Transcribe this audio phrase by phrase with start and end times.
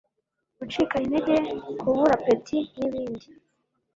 [0.57, 1.35] Gucika intege,
[1.79, 3.27] Kubura appétit n'ibindi